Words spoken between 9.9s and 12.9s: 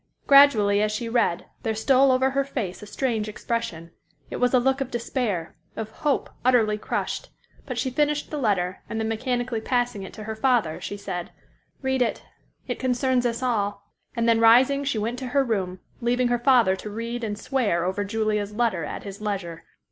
it to her father, she said, "Read it; it